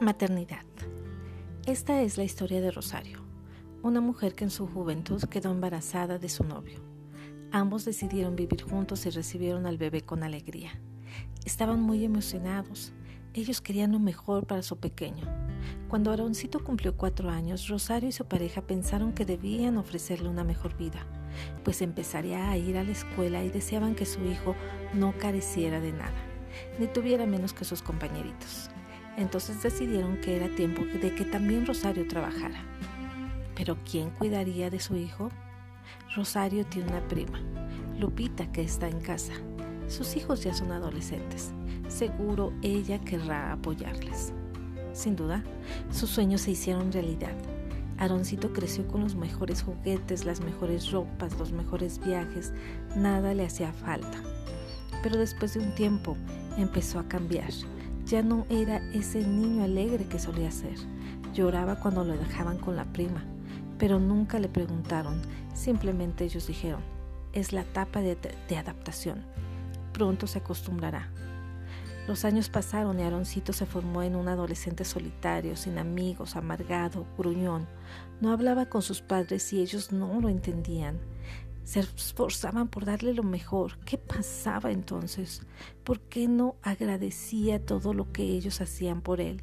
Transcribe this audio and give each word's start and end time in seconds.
Maternidad. 0.00 0.62
Esta 1.66 2.02
es 2.02 2.18
la 2.18 2.22
historia 2.22 2.60
de 2.60 2.70
Rosario, 2.70 3.18
una 3.82 4.00
mujer 4.00 4.36
que 4.36 4.44
en 4.44 4.50
su 4.50 4.68
juventud 4.68 5.20
quedó 5.24 5.50
embarazada 5.50 6.18
de 6.18 6.28
su 6.28 6.44
novio. 6.44 6.78
Ambos 7.50 7.84
decidieron 7.84 8.36
vivir 8.36 8.62
juntos 8.62 9.04
y 9.06 9.10
recibieron 9.10 9.66
al 9.66 9.76
bebé 9.76 10.02
con 10.02 10.22
alegría. 10.22 10.80
Estaban 11.44 11.80
muy 11.80 12.04
emocionados. 12.04 12.92
Ellos 13.34 13.60
querían 13.60 13.90
lo 13.90 13.98
mejor 13.98 14.46
para 14.46 14.62
su 14.62 14.76
pequeño. 14.76 15.24
Cuando 15.88 16.12
Aroncito 16.12 16.62
cumplió 16.62 16.96
cuatro 16.96 17.28
años, 17.28 17.66
Rosario 17.66 18.08
y 18.08 18.12
su 18.12 18.24
pareja 18.24 18.62
pensaron 18.62 19.12
que 19.12 19.24
debían 19.24 19.78
ofrecerle 19.78 20.28
una 20.28 20.44
mejor 20.44 20.76
vida, 20.76 21.04
pues 21.64 21.82
empezaría 21.82 22.50
a 22.50 22.56
ir 22.56 22.78
a 22.78 22.84
la 22.84 22.92
escuela 22.92 23.42
y 23.42 23.50
deseaban 23.50 23.96
que 23.96 24.06
su 24.06 24.24
hijo 24.24 24.54
no 24.94 25.18
careciera 25.18 25.80
de 25.80 25.90
nada, 25.90 26.22
ni 26.78 26.86
tuviera 26.86 27.26
menos 27.26 27.52
que 27.52 27.64
sus 27.64 27.82
compañeritos. 27.82 28.70
Entonces 29.18 29.60
decidieron 29.60 30.16
que 30.18 30.36
era 30.36 30.48
tiempo 30.54 30.84
de 30.84 31.12
que 31.12 31.24
también 31.24 31.66
Rosario 31.66 32.06
trabajara. 32.06 32.62
Pero 33.56 33.76
¿quién 33.84 34.10
cuidaría 34.10 34.70
de 34.70 34.78
su 34.78 34.94
hijo? 34.94 35.30
Rosario 36.14 36.64
tiene 36.64 36.90
una 36.90 37.06
prima, 37.08 37.40
Lupita, 37.98 38.50
que 38.52 38.62
está 38.62 38.88
en 38.88 39.00
casa. 39.00 39.32
Sus 39.88 40.14
hijos 40.16 40.44
ya 40.44 40.54
son 40.54 40.70
adolescentes. 40.70 41.50
Seguro 41.88 42.52
ella 42.62 43.00
querrá 43.00 43.52
apoyarles. 43.52 44.32
Sin 44.92 45.16
duda, 45.16 45.42
sus 45.90 46.10
sueños 46.10 46.42
se 46.42 46.52
hicieron 46.52 46.92
realidad. 46.92 47.34
Aroncito 47.96 48.52
creció 48.52 48.86
con 48.86 49.00
los 49.00 49.16
mejores 49.16 49.62
juguetes, 49.62 50.26
las 50.26 50.40
mejores 50.40 50.92
ropas, 50.92 51.36
los 51.40 51.50
mejores 51.50 51.98
viajes. 51.98 52.52
Nada 52.94 53.34
le 53.34 53.46
hacía 53.46 53.72
falta. 53.72 54.22
Pero 55.02 55.16
después 55.16 55.54
de 55.54 55.60
un 55.60 55.74
tiempo 55.74 56.16
empezó 56.56 57.00
a 57.00 57.08
cambiar 57.08 57.50
ya 58.08 58.22
no 58.22 58.46
era 58.48 58.78
ese 58.94 59.20
niño 59.20 59.64
alegre 59.64 60.06
que 60.06 60.18
solía 60.18 60.50
ser. 60.50 60.76
Lloraba 61.34 61.78
cuando 61.78 62.04
lo 62.04 62.16
dejaban 62.16 62.56
con 62.56 62.74
la 62.74 62.86
prima, 62.86 63.22
pero 63.78 64.00
nunca 64.00 64.38
le 64.38 64.48
preguntaron, 64.48 65.20
simplemente 65.54 66.24
ellos 66.24 66.46
dijeron, 66.46 66.80
es 67.34 67.52
la 67.52 67.60
etapa 67.60 68.00
de, 68.00 68.16
adaptación, 68.56 69.24
pronto 69.92 70.26
se 70.26 70.38
acostumbrará. 70.38 71.10
Los 72.06 72.24
años 72.24 72.48
pasaron 72.48 72.98
y 72.98 73.02
Aroncito 73.02 73.52
se 73.52 73.66
formó 73.66 74.02
en 74.02 74.16
un 74.16 74.28
adolescente 74.28 74.86
solitario, 74.86 75.54
sin 75.56 75.76
amigos, 75.76 76.36
amargado, 76.36 77.04
gruñón. 77.18 77.66
No 78.22 78.32
hablaba 78.32 78.64
con 78.70 78.80
sus 78.80 79.02
padres 79.02 79.52
y 79.52 79.60
ellos 79.60 79.92
no 79.92 80.18
lo 80.18 80.30
entendían. 80.30 80.98
Se 81.68 81.80
esforzaban 81.80 82.68
por 82.68 82.86
darle 82.86 83.12
lo 83.12 83.22
mejor. 83.22 83.78
¿Qué 83.80 83.98
pasaba 83.98 84.70
entonces? 84.70 85.42
¿Por 85.84 86.00
qué 86.00 86.26
no 86.26 86.56
agradecía 86.62 87.62
todo 87.62 87.92
lo 87.92 88.10
que 88.10 88.22
ellos 88.22 88.62
hacían 88.62 89.02
por 89.02 89.20
él? 89.20 89.42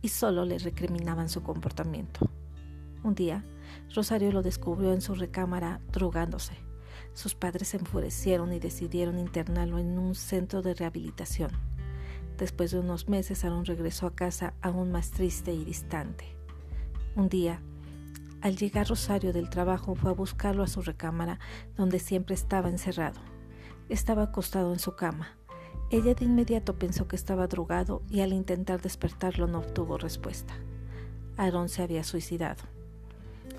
Y 0.00 0.08
solo 0.08 0.46
le 0.46 0.58
recriminaban 0.58 1.28
su 1.28 1.42
comportamiento. 1.42 2.30
Un 3.04 3.14
día, 3.14 3.44
Rosario 3.94 4.32
lo 4.32 4.40
descubrió 4.40 4.94
en 4.94 5.02
su 5.02 5.14
recámara 5.14 5.82
drogándose. 5.92 6.54
Sus 7.12 7.34
padres 7.34 7.68
se 7.68 7.76
enfurecieron 7.76 8.54
y 8.54 8.58
decidieron 8.58 9.18
internarlo 9.18 9.78
en 9.78 9.98
un 9.98 10.14
centro 10.14 10.62
de 10.62 10.72
rehabilitación. 10.72 11.50
Después 12.38 12.70
de 12.70 12.78
unos 12.78 13.10
meses, 13.10 13.44
Aaron 13.44 13.66
regresó 13.66 14.06
a 14.06 14.14
casa 14.14 14.54
aún 14.62 14.90
más 14.90 15.10
triste 15.10 15.52
y 15.52 15.66
distante. 15.66 16.34
Un 17.14 17.28
día, 17.28 17.60
al 18.46 18.56
llegar 18.56 18.86
Rosario 18.86 19.32
del 19.32 19.50
trabajo 19.50 19.96
fue 19.96 20.12
a 20.12 20.14
buscarlo 20.14 20.62
a 20.62 20.68
su 20.68 20.80
recámara, 20.80 21.40
donde 21.76 21.98
siempre 21.98 22.36
estaba 22.36 22.68
encerrado. 22.68 23.20
Estaba 23.88 24.22
acostado 24.22 24.72
en 24.72 24.78
su 24.78 24.94
cama. 24.94 25.36
Ella 25.90 26.14
de 26.14 26.26
inmediato 26.26 26.78
pensó 26.78 27.08
que 27.08 27.16
estaba 27.16 27.48
drogado 27.48 28.02
y 28.08 28.20
al 28.20 28.32
intentar 28.32 28.80
despertarlo 28.80 29.48
no 29.48 29.58
obtuvo 29.58 29.98
respuesta. 29.98 30.54
Aarón 31.36 31.68
se 31.68 31.82
había 31.82 32.04
suicidado. 32.04 32.62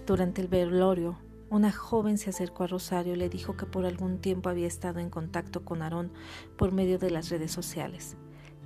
Durante 0.05 0.41
el 0.41 0.47
velorio, 0.47 1.17
una 1.49 1.73
joven 1.73 2.17
se 2.17 2.29
acercó 2.29 2.63
a 2.63 2.67
Rosario 2.67 3.15
y 3.15 3.17
le 3.17 3.27
dijo 3.27 3.57
que 3.57 3.65
por 3.65 3.85
algún 3.85 4.19
tiempo 4.19 4.47
había 4.47 4.67
estado 4.67 5.01
en 5.01 5.09
contacto 5.09 5.65
con 5.65 5.81
Aarón 5.81 6.13
por 6.55 6.71
medio 6.71 6.97
de 6.97 7.11
las 7.11 7.29
redes 7.29 7.51
sociales. 7.51 8.15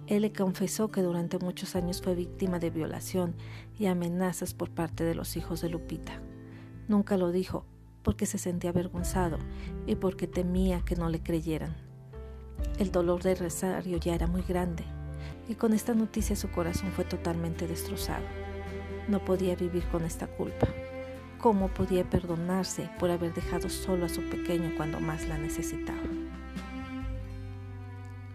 Él 0.07 0.23
le 0.23 0.33
confesó 0.33 0.89
que 0.89 1.01
durante 1.01 1.37
muchos 1.37 1.75
años 1.75 2.01
fue 2.01 2.15
víctima 2.15 2.59
de 2.59 2.69
violación 2.69 3.35
y 3.77 3.85
amenazas 3.85 4.53
por 4.53 4.69
parte 4.69 5.03
de 5.03 5.15
los 5.15 5.37
hijos 5.37 5.61
de 5.61 5.69
Lupita. 5.69 6.21
Nunca 6.87 7.17
lo 7.17 7.31
dijo 7.31 7.65
porque 8.03 8.25
se 8.25 8.37
sentía 8.37 8.71
avergonzado 8.71 9.37
y 9.85 9.95
porque 9.95 10.27
temía 10.27 10.81
que 10.81 10.95
no 10.95 11.09
le 11.09 11.21
creyeran. 11.21 11.75
El 12.79 12.91
dolor 12.91 13.21
de 13.21 13.35
Rosario 13.35 13.97
ya 13.97 14.15
era 14.15 14.27
muy 14.27 14.41
grande 14.41 14.83
y 15.47 15.55
con 15.55 15.73
esta 15.73 15.93
noticia 15.93 16.35
su 16.35 16.49
corazón 16.49 16.91
fue 16.91 17.05
totalmente 17.05 17.67
destrozado. 17.67 18.25
No 19.07 19.23
podía 19.23 19.55
vivir 19.55 19.83
con 19.85 20.03
esta 20.03 20.27
culpa. 20.27 20.67
¿Cómo 21.39 21.69
podía 21.69 22.09
perdonarse 22.09 22.89
por 22.99 23.09
haber 23.09 23.33
dejado 23.33 23.69
solo 23.69 24.05
a 24.05 24.09
su 24.09 24.21
pequeño 24.29 24.73
cuando 24.77 24.99
más 24.99 25.27
la 25.27 25.37
necesitaba? 25.37 26.01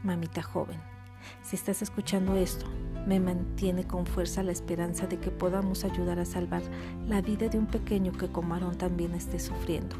Mamita 0.03 0.43
joven 0.43 0.96
si 1.43 1.57
estás 1.57 1.83
escuchando 1.83 2.35
esto, 2.37 2.67
me 3.07 3.21
mantiene 3.21 3.87
con 3.87 4.05
fuerza 4.05 4.43
la 4.43 4.53
esperanza 4.53 5.07
de 5.07 5.19
que 5.19 5.31
podamos 5.31 5.85
ayudar 5.85 6.19
a 6.19 6.25
salvar 6.25 6.63
la 7.07 7.23
vida 7.23 7.49
de 7.49 7.59
un 7.59 7.67
pequeño 7.67 8.13
que 8.13 8.29
como 8.29 8.55
Aarón 8.55 8.77
también 8.77 9.15
esté 9.15 9.39
sufriendo. 9.39 9.97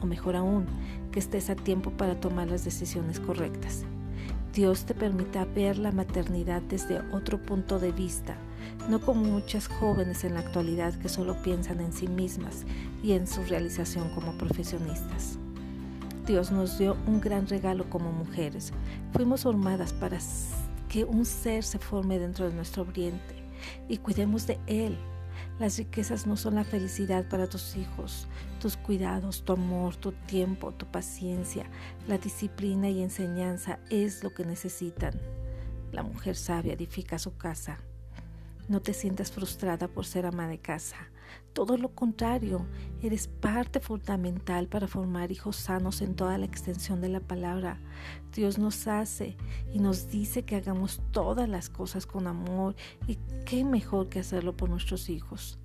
O 0.00 0.06
mejor 0.06 0.36
aún, 0.36 0.66
que 1.10 1.18
estés 1.18 1.48
a 1.48 1.56
tiempo 1.56 1.90
para 1.90 2.20
tomar 2.20 2.48
las 2.48 2.64
decisiones 2.64 3.18
correctas. 3.18 3.84
Dios 4.52 4.84
te 4.84 4.94
permita 4.94 5.44
ver 5.46 5.78
la 5.78 5.90
maternidad 5.90 6.62
desde 6.62 7.00
otro 7.12 7.42
punto 7.42 7.80
de 7.80 7.90
vista, 7.90 8.36
no 8.88 9.00
como 9.00 9.24
muchas 9.24 9.66
jóvenes 9.66 10.22
en 10.22 10.34
la 10.34 10.40
actualidad 10.40 10.94
que 10.94 11.08
solo 11.08 11.40
piensan 11.42 11.80
en 11.80 11.92
sí 11.92 12.06
mismas 12.06 12.64
y 13.02 13.12
en 13.12 13.26
su 13.26 13.42
realización 13.42 14.10
como 14.10 14.36
profesionistas. 14.38 15.38
Dios 16.26 16.50
nos 16.50 16.78
dio 16.78 16.96
un 17.06 17.20
gran 17.20 17.46
regalo 17.46 17.88
como 17.90 18.10
mujeres. 18.10 18.72
Fuimos 19.12 19.42
formadas 19.42 19.92
para 19.92 20.18
que 20.88 21.04
un 21.04 21.26
ser 21.26 21.64
se 21.64 21.78
forme 21.78 22.18
dentro 22.18 22.48
de 22.48 22.54
nuestro 22.54 22.86
vientre 22.86 23.44
y 23.88 23.98
cuidemos 23.98 24.46
de 24.46 24.58
él. 24.66 24.96
Las 25.58 25.76
riquezas 25.76 26.26
no 26.26 26.36
son 26.36 26.54
la 26.54 26.64
felicidad 26.64 27.28
para 27.28 27.46
tus 27.46 27.76
hijos, 27.76 28.26
tus 28.58 28.76
cuidados, 28.76 29.44
tu 29.44 29.52
amor, 29.52 29.96
tu 29.96 30.12
tiempo, 30.12 30.72
tu 30.72 30.86
paciencia, 30.86 31.66
la 32.08 32.16
disciplina 32.16 32.88
y 32.88 33.02
enseñanza 33.02 33.78
es 33.90 34.24
lo 34.24 34.32
que 34.32 34.46
necesitan. 34.46 35.20
La 35.92 36.02
mujer 36.02 36.36
sabia 36.36 36.72
edifica 36.72 37.18
su 37.18 37.36
casa. 37.36 37.80
No 38.66 38.80
te 38.80 38.94
sientas 38.94 39.30
frustrada 39.30 39.88
por 39.88 40.06
ser 40.06 40.24
ama 40.24 40.48
de 40.48 40.58
casa. 40.58 40.96
Todo 41.52 41.76
lo 41.76 41.90
contrario, 41.90 42.66
eres 43.02 43.28
parte 43.28 43.78
fundamental 43.80 44.66
para 44.66 44.88
formar 44.88 45.30
hijos 45.30 45.56
sanos 45.56 46.02
en 46.02 46.16
toda 46.16 46.36
la 46.36 46.46
extensión 46.46 47.00
de 47.00 47.08
la 47.08 47.20
palabra. 47.20 47.78
Dios 48.34 48.58
nos 48.58 48.88
hace 48.88 49.36
y 49.72 49.78
nos 49.78 50.08
dice 50.10 50.42
que 50.42 50.56
hagamos 50.56 51.00
todas 51.12 51.48
las 51.48 51.70
cosas 51.70 52.06
con 52.06 52.26
amor 52.26 52.74
y 53.06 53.18
qué 53.46 53.64
mejor 53.64 54.08
que 54.08 54.20
hacerlo 54.20 54.56
por 54.56 54.68
nuestros 54.68 55.08
hijos. 55.08 55.58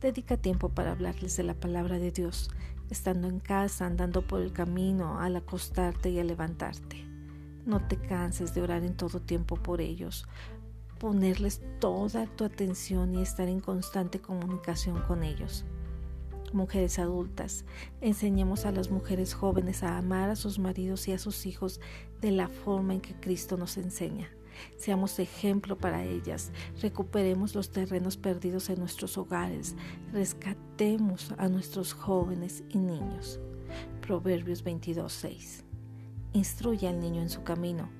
Dedica 0.00 0.36
tiempo 0.36 0.70
para 0.70 0.92
hablarles 0.92 1.36
de 1.36 1.42
la 1.42 1.54
palabra 1.54 1.98
de 1.98 2.10
Dios, 2.10 2.50
estando 2.90 3.28
en 3.28 3.40
casa, 3.40 3.86
andando 3.86 4.26
por 4.26 4.40
el 4.40 4.52
camino, 4.52 5.20
al 5.20 5.36
acostarte 5.36 6.10
y 6.10 6.18
al 6.18 6.26
levantarte. 6.26 7.04
No 7.66 7.86
te 7.86 7.96
canses 7.96 8.54
de 8.54 8.60
orar 8.60 8.84
en 8.84 8.94
todo 8.94 9.20
tiempo 9.20 9.56
por 9.56 9.80
ellos 9.80 10.26
ponerles 11.04 11.60
toda 11.80 12.24
tu 12.24 12.44
atención 12.44 13.14
y 13.14 13.20
estar 13.20 13.46
en 13.46 13.60
constante 13.60 14.22
comunicación 14.22 15.02
con 15.02 15.22
ellos. 15.22 15.66
Mujeres 16.54 16.98
adultas, 16.98 17.66
enseñemos 18.00 18.64
a 18.64 18.72
las 18.72 18.90
mujeres 18.90 19.34
jóvenes 19.34 19.82
a 19.82 19.98
amar 19.98 20.30
a 20.30 20.34
sus 20.34 20.58
maridos 20.58 21.06
y 21.06 21.12
a 21.12 21.18
sus 21.18 21.44
hijos 21.44 21.78
de 22.22 22.30
la 22.30 22.48
forma 22.48 22.94
en 22.94 23.02
que 23.02 23.12
Cristo 23.20 23.58
nos 23.58 23.76
enseña. 23.76 24.30
Seamos 24.78 25.18
ejemplo 25.18 25.76
para 25.76 26.02
ellas, 26.04 26.52
recuperemos 26.80 27.54
los 27.54 27.70
terrenos 27.70 28.16
perdidos 28.16 28.70
en 28.70 28.78
nuestros 28.78 29.18
hogares, 29.18 29.76
rescatemos 30.10 31.34
a 31.36 31.50
nuestros 31.50 31.92
jóvenes 31.92 32.64
y 32.70 32.78
niños. 32.78 33.40
Proverbios 34.00 34.64
22:6. 34.64 35.64
Instruye 36.32 36.88
al 36.88 36.98
niño 36.98 37.20
en 37.20 37.28
su 37.28 37.42
camino, 37.42 37.90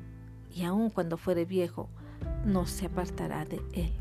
y 0.51 0.63
aun 0.63 0.89
cuando 0.89 1.19
fuere 1.19 1.45
viejo, 1.45 1.91
no 2.45 2.67
se 2.67 2.87
apartará 2.87 3.45
de 3.45 3.61
él. 3.73 3.93